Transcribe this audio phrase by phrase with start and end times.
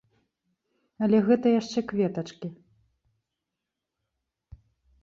[1.07, 2.47] Але гэта яшчэ кветачкі.